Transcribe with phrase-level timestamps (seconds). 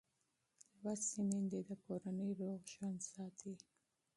[0.83, 3.53] لوستې میندې د کورنۍ روغ ژوند ساتي.